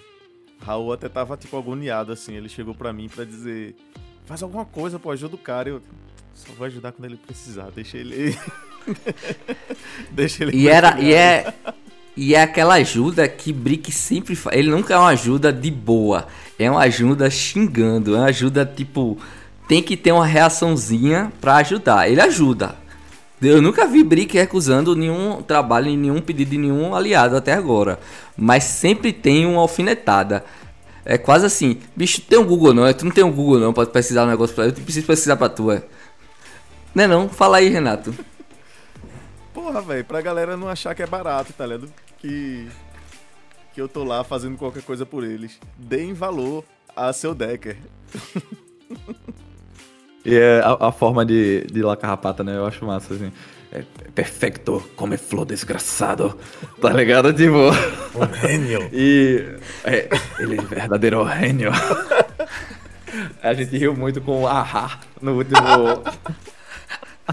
[0.61, 2.35] Raul até tava, tipo, agoniado, assim.
[2.35, 3.75] Ele chegou pra mim pra dizer:
[4.25, 5.69] faz alguma coisa, pô, ajuda o cara.
[5.69, 5.83] Eu
[6.35, 7.71] só vou ajudar quando ele precisar.
[7.75, 8.39] Deixa ele.
[10.11, 10.57] Deixa ele.
[10.57, 11.53] E, era, e é.
[12.17, 14.57] E é aquela ajuda que Brick sempre faz.
[14.57, 16.27] Ele nunca é uma ajuda de boa.
[16.59, 18.15] É uma ajuda xingando.
[18.15, 19.19] É uma ajuda tipo.
[19.69, 22.11] Tem que ter uma reaçãozinha para ajudar.
[22.11, 22.77] Ele ajuda.
[23.41, 27.99] Eu nunca vi Brick recusando nenhum trabalho, nenhum pedido de nenhum aliado até agora.
[28.37, 30.45] Mas sempre tem uma alfinetada.
[31.05, 32.93] É quase assim, bicho, tem um Google não, é?
[32.93, 35.49] tu não tem um Google não, pode pesquisar um negócio pra eu, preciso pesquisar pra
[35.49, 35.83] tu, é.
[36.95, 37.29] Não é não?
[37.29, 38.15] Fala aí, Renato.
[39.55, 41.93] Porra, velho, pra galera não achar que é barato, tá ligado?
[42.19, 42.69] Que,
[43.75, 45.59] que eu tô lá fazendo qualquer coisa por eles.
[45.77, 47.77] Deem valor a seu Decker.
[50.25, 52.57] E é a, a, forma de, de La Carrapata, né?
[52.57, 53.33] Eu acho massa, assim.
[53.73, 53.83] É
[54.15, 56.39] perfeito, como é flor desgraçado.
[56.81, 57.33] Tá ligado?
[57.35, 57.71] Tipo.
[58.15, 58.89] Um gênio.
[58.93, 59.59] E.
[59.85, 61.73] É, ele é verdadeiro gênio.
[63.43, 65.59] A gente riu muito com o Ahá no último.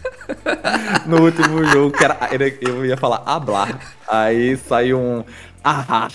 [1.05, 2.17] no último jogo, que era.
[2.61, 3.79] Eu ia falar hablar.
[4.07, 5.23] Aí saiu um.
[5.63, 6.07] Ahá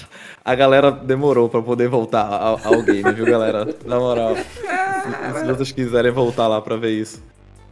[0.45, 3.75] a galera demorou pra poder voltar ao, ao game, viu, galera?
[3.87, 4.37] Na moral.
[4.37, 7.23] Se, se vocês quiserem voltar lá pra ver isso.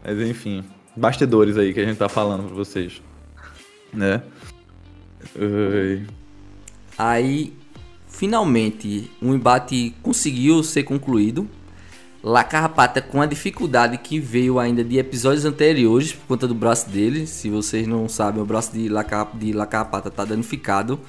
[0.03, 0.65] Mas enfim,
[0.97, 3.03] bastidores aí que a gente tá falando pra vocês.
[3.93, 4.23] Né?
[5.37, 6.07] Ui.
[6.97, 7.53] Aí,
[8.09, 11.47] finalmente, o embate conseguiu ser concluído.
[12.23, 16.89] La Carrapata com a dificuldade que veio ainda de episódios anteriores por conta do braço
[16.89, 17.27] dele.
[17.27, 19.05] Se vocês não sabem, o braço de La,
[19.35, 21.01] de La Carrapata tá danificado.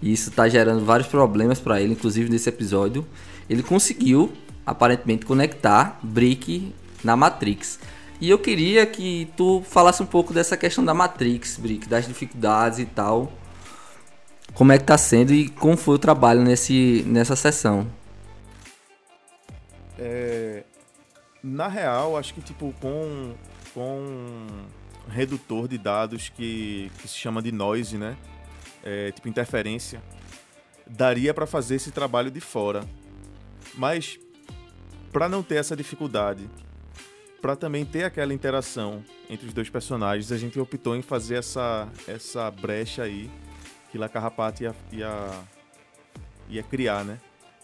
[0.00, 3.04] E isso está gerando vários problemas para ele, inclusive nesse episódio.
[3.50, 4.32] Ele conseguiu,
[4.64, 6.72] aparentemente, conectar Brick
[7.02, 7.80] na Matrix.
[8.20, 12.78] E eu queria que tu falasse um pouco dessa questão da Matrix, Brick, das dificuldades
[12.78, 13.32] e tal.
[14.54, 17.86] Como é que tá sendo e como foi o trabalho nesse, nessa sessão?
[19.98, 20.64] É,
[21.42, 23.34] na real, acho que tipo com
[23.74, 28.16] com um redutor de dados que, que se chama de noise, né?
[28.82, 30.02] é, tipo interferência,
[30.86, 32.84] daria para fazer esse trabalho de fora.
[33.74, 34.18] Mas
[35.12, 36.48] para não ter essa dificuldade,
[37.40, 41.88] para também ter aquela interação entre os dois personagens, a gente optou em fazer essa
[42.06, 43.30] essa brecha aí
[43.90, 45.30] que La Carrapata ia, ia,
[46.48, 47.18] ia criar, né?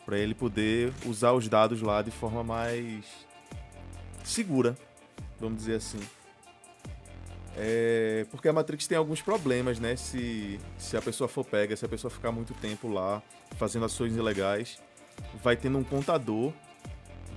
[0.09, 3.05] Para ele poder usar os dados lá de forma mais
[4.25, 4.75] segura,
[5.39, 6.01] vamos dizer assim.
[7.55, 9.97] É, porque a Matrix tem alguns problemas, né?
[9.97, 13.23] Se, se a pessoa for pega, se a pessoa ficar muito tempo lá
[13.59, 14.79] fazendo ações ilegais,
[15.45, 16.55] vai tendo um contador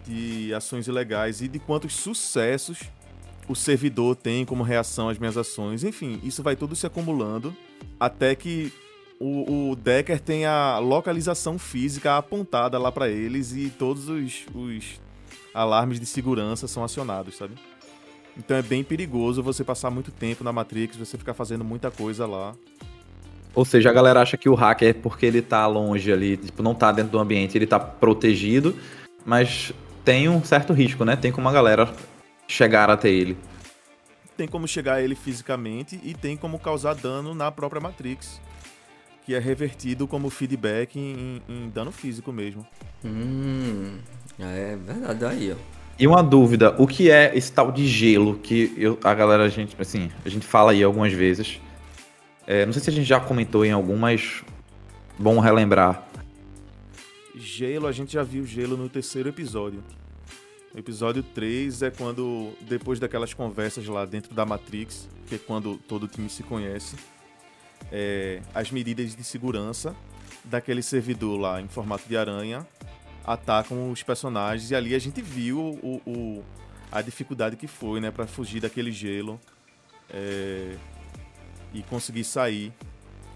[0.05, 2.79] de ações ilegais e de quantos sucessos
[3.49, 5.83] o servidor tem como reação às minhas ações.
[5.83, 7.53] Enfim, isso vai tudo se acumulando
[7.99, 8.71] até que
[9.21, 14.99] o, o Decker tem a localização física apontada lá para eles e todos os, os
[15.53, 17.53] alarmes de segurança são acionados, sabe?
[18.35, 22.25] Então é bem perigoso você passar muito tempo na Matrix, você ficar fazendo muita coisa
[22.25, 22.55] lá.
[23.53, 26.63] Ou seja, a galera acha que o hacker é porque ele tá longe ali, tipo,
[26.63, 28.75] não tá dentro do ambiente, ele tá protegido,
[29.23, 29.71] mas
[30.03, 31.15] tem um certo risco, né?
[31.15, 31.93] Tem como a galera
[32.47, 33.37] chegar até ele.
[34.35, 38.41] Tem como chegar a ele fisicamente e tem como causar dano na própria Matrix,
[39.31, 42.67] que é revertido como feedback em, em dano físico mesmo.
[43.05, 43.97] Hum,
[44.37, 45.55] é verdade aí, ó.
[45.97, 49.47] E uma dúvida, o que é esse tal de gelo que eu, a galera, a
[49.47, 51.61] gente, assim, a gente fala aí algumas vezes.
[52.45, 54.43] É, não sei se a gente já comentou em algum, mas
[55.17, 56.05] bom relembrar.
[57.33, 59.81] Gelo, a gente já viu gelo no terceiro episódio.
[60.75, 65.77] O episódio 3 é quando, depois daquelas conversas lá dentro da Matrix, que é quando
[65.87, 66.97] todo o time se conhece,
[67.91, 69.95] é, as medidas de segurança
[70.43, 72.65] daquele servidor lá em formato de aranha
[73.25, 76.43] atacam os personagens e ali a gente viu o, o
[76.91, 79.39] a dificuldade que foi, né, para fugir daquele gelo
[80.09, 80.75] é,
[81.73, 82.73] e conseguir sair.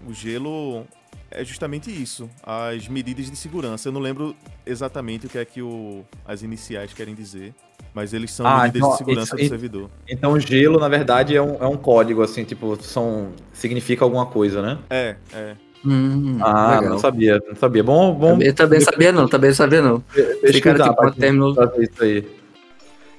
[0.06, 0.86] O gelo
[1.30, 3.88] é justamente isso, as medidas de segurança.
[3.88, 7.54] Eu não lembro exatamente o que é que o, as iniciais querem dizer,
[7.96, 9.90] mas eles são ah, medidas então, de segurança isso, do servidor.
[10.06, 14.26] Então o gelo, na verdade, é um, é um código, assim, tipo, são, significa alguma
[14.26, 14.78] coisa, né?
[14.90, 15.54] É, é.
[15.82, 16.90] Hum, ah, legal.
[16.90, 17.82] não sabia, não sabia.
[17.82, 18.38] Bom, bom.
[18.42, 20.04] Eu também sabia não, também sabia não.
[20.10, 20.68] Tipo
[21.00, 21.72] uma terminologia.
[21.78, 22.28] Isso aí.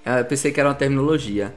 [0.05, 1.55] Ah, eu pensei que era uma terminologia.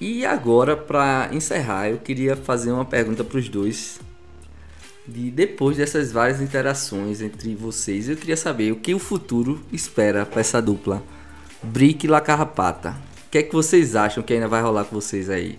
[0.00, 4.00] E agora, para encerrar, eu queria fazer uma pergunta para os dois.
[5.06, 10.26] De depois dessas várias interações entre vocês, eu queria saber o que o futuro espera
[10.26, 11.00] para essa dupla,
[11.62, 12.96] Brick La Carrapata.
[13.26, 15.58] O que é que vocês acham que ainda vai rolar com vocês aí?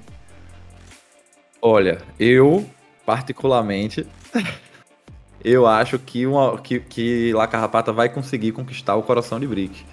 [1.62, 2.66] Olha, eu
[3.06, 4.06] particularmente
[5.44, 9.86] eu acho que, uma, que, que La Carrapata vai conseguir conquistar o coração de Brick.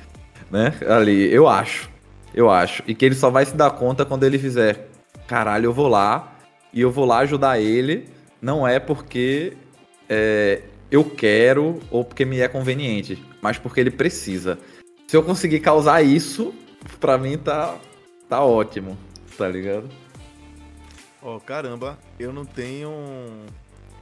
[0.50, 0.72] Né?
[0.88, 1.90] Ali, eu acho.
[2.34, 2.82] Eu acho.
[2.86, 4.88] E que ele só vai se dar conta quando ele fizer.
[5.26, 6.32] Caralho, eu vou lá.
[6.72, 8.08] E eu vou lá ajudar ele.
[8.40, 9.56] Não é porque
[10.08, 13.22] é, eu quero ou porque me é conveniente.
[13.42, 14.58] Mas porque ele precisa.
[15.08, 16.54] Se eu conseguir causar isso,
[17.00, 17.78] pra mim tá,
[18.28, 18.96] tá ótimo.
[19.38, 19.88] Tá ligado?
[21.22, 22.90] Ó, oh, caramba, eu não tenho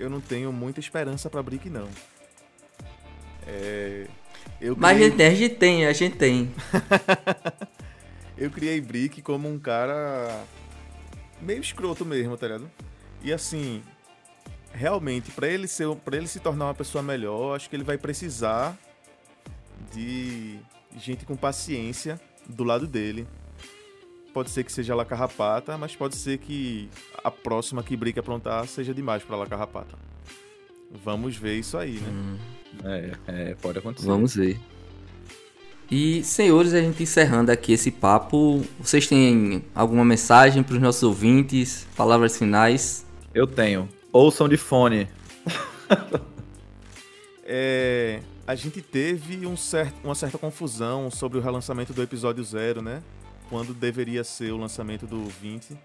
[0.00, 1.88] eu não tenho muita esperança para Brick, não.
[3.46, 4.08] É,
[4.60, 5.28] eu Mas criei...
[5.28, 6.52] a gente tem, a gente tem.
[8.36, 10.44] eu criei Brick como um cara
[11.40, 12.68] meio escroto mesmo, tá ligado?
[13.22, 13.80] E assim,
[14.72, 17.96] realmente, para ele ser, para ele se tornar uma pessoa melhor, acho que ele vai
[17.96, 18.76] precisar
[19.94, 20.58] de
[20.96, 23.26] gente com paciência do lado dele
[24.36, 26.90] pode ser que seja La Carrapata, mas pode ser que
[27.24, 29.96] a próxima que Brick aprontar seja demais para La Carrapata.
[31.02, 32.08] Vamos ver isso aí, né?
[32.10, 32.38] Hum.
[32.84, 34.06] É, é, pode acontecer.
[34.06, 34.60] Vamos ver.
[35.90, 41.02] E, senhores, a gente encerrando aqui esse papo, vocês têm alguma mensagem para os nossos
[41.02, 41.86] ouvintes?
[41.96, 43.06] Palavras finais?
[43.32, 43.88] Eu tenho.
[44.12, 45.08] Ouçam de fone.
[47.42, 52.80] é, a gente teve um certo, uma certa confusão sobre o relançamento do episódio zero,
[52.80, 53.02] né?
[53.48, 55.76] quando deveria ser o lançamento do 20.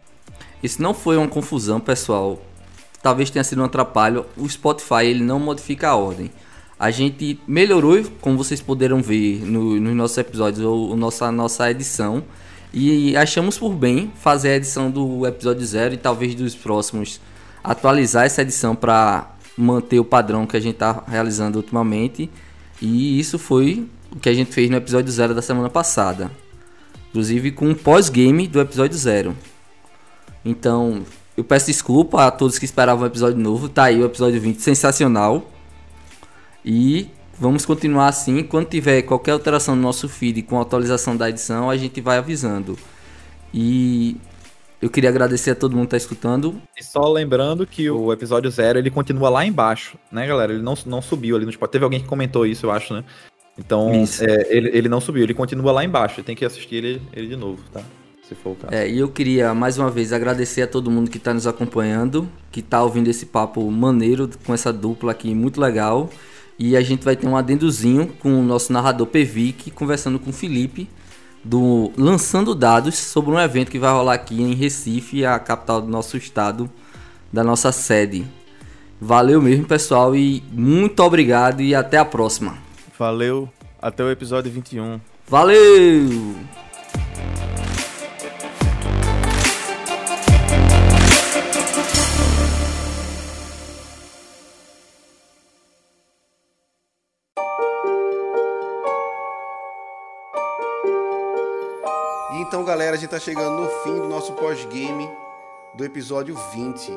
[0.62, 2.42] Isso não foi uma confusão, pessoal.
[3.02, 4.26] Talvez tenha sido um atrapalho.
[4.38, 6.32] O Spotify ele não modifica a ordem.
[6.80, 12.24] A gente melhorou, como vocês puderam ver no, nos nossos episódios, o, nossa, nossa edição.
[12.74, 17.20] E achamos por bem fazer a edição do episódio zero e talvez dos próximos
[17.64, 22.30] atualizar essa edição para manter o padrão que a gente está realizando ultimamente.
[22.82, 26.32] E isso foi o que a gente fez no episódio zero da semana passada.
[27.10, 29.38] Inclusive com um pós-game do episódio zero.
[30.44, 31.04] Então,
[31.38, 33.70] eu peço desculpa a todos que esperavam o episódio novo.
[33.70, 35.50] Tá aí o episódio 20, sensacional.
[36.66, 38.44] E vamos continuar assim.
[38.44, 42.18] Quando tiver qualquer alteração no nosso feed com a atualização da edição, a gente vai
[42.18, 42.78] avisando.
[43.54, 44.18] E
[44.82, 46.60] eu queria agradecer a todo mundo que tá escutando.
[46.76, 50.54] E só lembrando que o episódio zero ele continua lá embaixo, né, galera?
[50.54, 51.74] Ele não, não subiu ali no Spotify.
[51.74, 53.04] Teve alguém que comentou isso, eu acho, né?
[53.58, 56.24] Então, é, ele, ele não subiu, ele continua lá embaixo.
[56.24, 57.82] Tem que assistir ele, ele de novo, tá?
[58.28, 58.74] Se for o caso.
[58.74, 62.28] É, e eu queria mais uma vez agradecer a todo mundo que está nos acompanhando,
[62.52, 66.10] que está ouvindo esse papo maneiro com essa dupla aqui, muito legal.
[66.58, 70.34] E a gente vai ter um adendozinho com o nosso narrador Pevic conversando com o
[70.34, 70.90] Felipe
[71.44, 75.88] do Lançando Dados sobre um evento que vai rolar aqui em Recife, a capital do
[75.88, 76.70] nosso estado,
[77.32, 78.26] da nossa sede.
[79.00, 82.58] Valeu mesmo, pessoal, e muito obrigado e até a próxima.
[82.98, 83.50] Valeu,
[83.82, 85.00] até o episódio 21.
[85.28, 86.61] Valeu!
[102.92, 105.10] Galera, a gente tá chegando no fim do nosso pós-game
[105.76, 106.92] do episódio 20.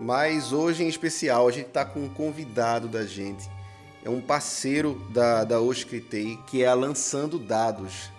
[0.00, 3.48] Mas hoje em especial a gente tá com um convidado da gente
[4.02, 8.10] é um parceiro da, da Oscritei, que é a Lançando Dados.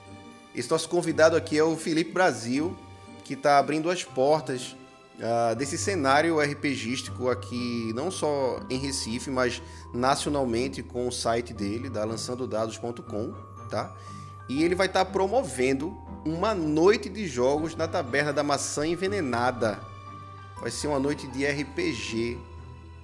[0.53, 2.77] Esse nosso convidado aqui é o Felipe Brasil,
[3.23, 4.75] que está abrindo as portas
[5.17, 11.89] uh, desse cenário RPGístico aqui, não só em Recife, mas nacionalmente com o site dele,
[11.89, 13.33] da lançandodados.com,
[13.69, 13.95] tá?
[14.47, 19.79] E ele vai estar tá promovendo uma noite de jogos na Taberna da Maçã Envenenada.
[20.59, 22.37] Vai ser uma noite de RPG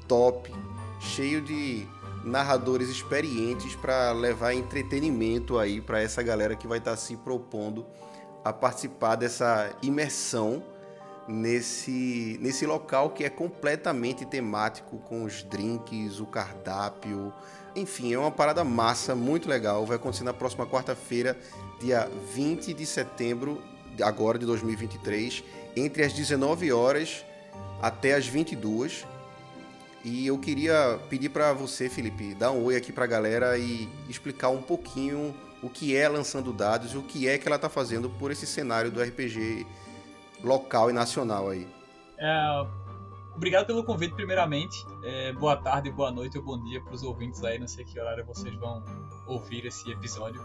[0.08, 0.53] top,
[0.99, 1.88] cheio de
[2.23, 7.86] narradores experientes para levar entretenimento aí para essa galera que vai estar tá se propondo
[8.43, 10.63] a participar dessa imersão
[11.28, 17.34] nesse, nesse local que é completamente temático com os drinks, o cardápio,
[17.76, 19.86] enfim, é uma parada massa, muito legal.
[19.86, 21.38] Vai acontecer na próxima quarta-feira,
[21.80, 23.62] dia 20 de setembro,
[24.02, 25.44] agora de 2023,
[25.76, 27.26] entre as 19 horas
[27.82, 29.06] até as 22
[30.10, 33.90] e eu queria pedir para você, Felipe, dar um oi aqui para a galera e
[34.08, 37.68] explicar um pouquinho o que é lançando dados e o que é que ela está
[37.68, 39.66] fazendo por esse cenário do RPG
[40.43, 41.67] local e nacional aí.
[42.17, 42.65] É,
[43.36, 44.86] obrigado pelo convite, primeiramente.
[45.04, 47.60] É, boa tarde, boa noite ou bom dia para os ouvintes aí.
[47.60, 48.84] Não sei que horário vocês vão
[49.28, 50.41] ouvir esse episódio.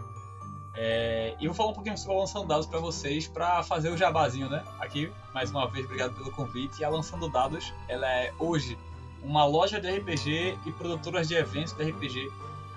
[0.74, 3.96] É, e vou falar um pouquinho sobre a Lançando Dados para vocês, para fazer o
[3.96, 4.64] jabazinho, né?
[4.80, 6.80] Aqui, mais uma vez, obrigado pelo convite.
[6.80, 8.78] E a Lançando Dados, ela é hoje
[9.22, 12.30] uma loja de RPG e produtoras de eventos de RPG,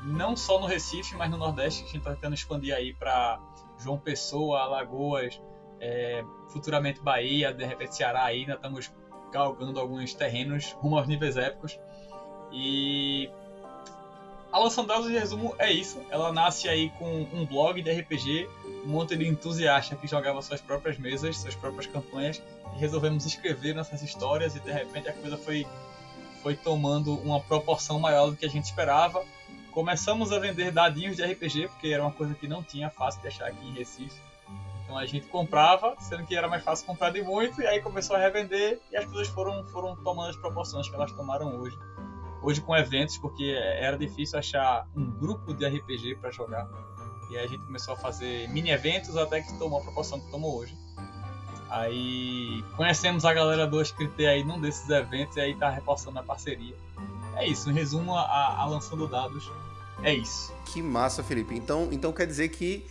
[0.04, 3.40] não só no Recife, mas no Nordeste, que a gente está tentando expandir aí para
[3.80, 5.42] João Pessoa, Alagoas,
[5.80, 8.92] é, futuramente Bahia, de repente Ceará ainda estamos
[9.32, 11.80] galgando alguns terrenos rumo aos níveis épicos.
[12.52, 13.30] E
[14.56, 16.02] a Lançandados, em resumo, é isso.
[16.10, 18.48] Ela nasce aí com um blog de RPG,
[18.86, 22.42] um monte de entusiasta que jogava suas próprias mesas, suas próprias campanhas,
[22.74, 25.68] e resolvemos escrever nossas histórias e de repente a coisa foi
[26.42, 29.26] foi tomando uma proporção maior do que a gente esperava.
[29.72, 33.28] Começamos a vender dadinhos de RPG, porque era uma coisa que não tinha fácil de
[33.28, 34.22] achar aqui em Recife.
[34.86, 38.16] Então a gente comprava, sendo que era mais fácil comprar de muito, e aí começou
[38.16, 41.78] a revender e as coisas foram, foram tomando as proporções que elas tomaram hoje.
[42.42, 46.70] Hoje com eventos, porque era difícil achar um grupo de RPG para jogar.
[47.32, 50.30] E aí a gente começou a fazer mini eventos até que tomou a proporção que
[50.30, 50.78] tomou hoje.
[51.68, 56.24] Aí conhecemos a galera do Escrite aí num desses eventos e aí tá reforçando a
[56.24, 56.76] parceria.
[57.36, 59.52] É isso, em resumo, a, a lançando dados
[60.04, 60.54] é isso.
[60.66, 61.56] Que massa, Felipe.
[61.56, 62.86] Então, então quer dizer que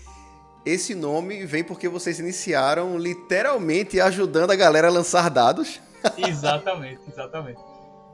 [0.64, 5.80] esse nome vem porque vocês iniciaram literalmente ajudando a galera a lançar dados?
[6.18, 7.60] exatamente, exatamente.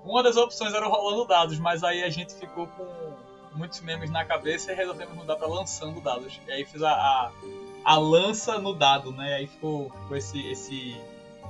[0.04, 2.86] Uma das opções era o rolando dados, mas aí a gente ficou com
[3.54, 6.40] muitos memes na cabeça e resolvemos mudar para lançando dados.
[6.48, 7.30] E aí fiz a, a
[7.84, 9.34] a lança no dado, né?
[9.34, 10.96] Aí ficou, ficou esse, esse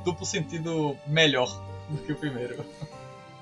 [0.05, 1.49] duplo sentido melhor
[1.89, 2.65] do que o primeiro.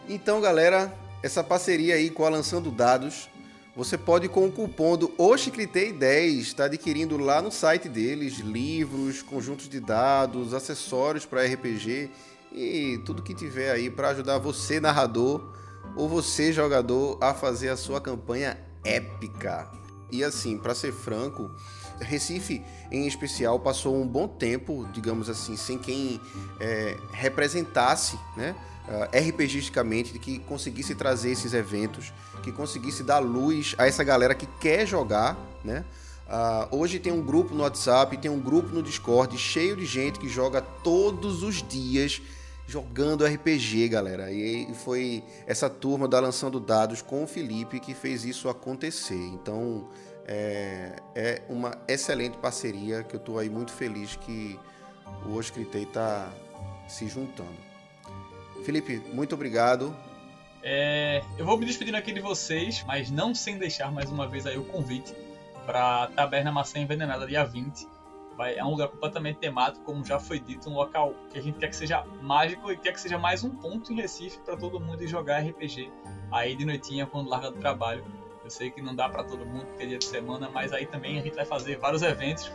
[0.09, 0.92] Então, galera,
[1.23, 3.29] essa parceria aí com a Lançando Dados,
[3.78, 9.22] você pode com o cupom do Oxicritei10 estar tá adquirindo lá no site deles livros,
[9.22, 12.10] conjuntos de dados, acessórios para RPG
[12.50, 15.54] e tudo que tiver aí para ajudar você narrador
[15.94, 19.70] ou você jogador a fazer a sua campanha épica.
[20.10, 21.48] E assim, para ser franco,
[22.00, 22.60] Recife,
[22.90, 26.20] em especial, passou um bom tempo, digamos assim, sem quem
[26.58, 28.56] é, representasse, né?
[28.88, 32.11] Uh, RPGisticamente, que conseguisse trazer esses eventos,
[32.42, 35.85] que conseguisse dar luz a essa galera que quer jogar, né?
[36.29, 40.18] Uh, hoje tem um grupo no WhatsApp, tem um grupo no Discord cheio de gente
[40.18, 42.20] que joga todos os dias
[42.66, 44.31] jogando RPG, galera.
[44.31, 49.14] E foi essa turma da Lançando Dados com o Felipe que fez isso acontecer.
[49.14, 49.88] Então,
[50.27, 54.61] é, é uma excelente parceria que eu estou aí muito feliz que
[55.27, 56.31] o Oscritei está
[56.87, 57.57] se juntando.
[58.64, 59.94] Felipe, muito obrigado.
[60.62, 64.47] É, eu vou me despedindo aqui de vocês, mas não sem deixar mais uma vez
[64.47, 65.14] aí o convite
[65.64, 67.87] para Taberna Maçã Envenenada dia 20.
[68.37, 71.59] Vai, é um lugar completamente temático, como já foi dito, um local que a gente
[71.59, 74.79] quer que seja mágico e quer que seja mais um ponto em Recife para todo
[74.79, 75.90] mundo ir jogar RPG
[76.31, 78.05] aí de noitinha quando larga do trabalho.
[78.44, 81.18] Eu sei que não dá para todo mundo ter dia de semana, mas aí também
[81.18, 82.50] a gente vai fazer vários eventos.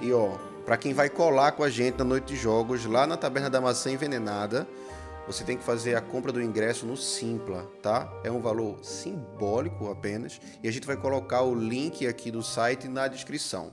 [0.00, 0.36] E ó,
[0.66, 3.60] para quem vai colar com a gente na noite de jogos lá na Taberna da
[3.60, 4.66] Maçã Envenenada,
[5.26, 8.12] você tem que fazer a compra do ingresso no Simpla, tá?
[8.24, 12.88] É um valor simbólico apenas e a gente vai colocar o link aqui do site
[12.88, 13.72] na descrição.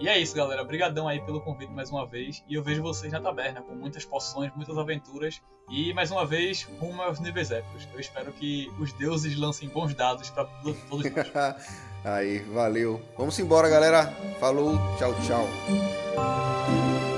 [0.00, 0.62] E é isso, galera.
[0.62, 2.42] Obrigadão aí pelo convite mais uma vez.
[2.48, 5.42] E eu vejo vocês na taberna com muitas poções, muitas aventuras.
[5.70, 7.86] E mais uma vez, rumo aos níveis épicos.
[7.92, 11.56] Eu espero que os deuses lancem bons dados para todos nós.
[12.02, 13.00] aí, valeu.
[13.16, 14.06] Vamos embora, galera.
[14.40, 17.09] Falou, tchau, tchau.